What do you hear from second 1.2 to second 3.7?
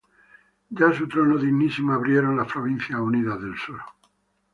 dignisimo abrieron, las Provincias Unidas del